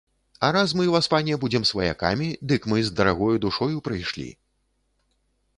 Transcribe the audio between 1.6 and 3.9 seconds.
сваякамі, дык мы з дарагою душою